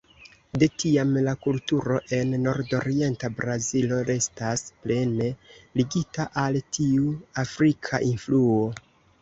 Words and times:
De 0.61 0.67
tiam 0.83 1.09
la 1.25 1.33
kulturo 1.47 1.97
en 2.19 2.31
Nordorienta 2.45 3.29
Brazilo 3.41 3.99
restas 4.09 4.65
plene 4.87 5.29
ligita 5.83 6.29
al 6.47 6.61
tiu 6.79 7.15
afrika 7.47 8.05
influo. 8.11 8.61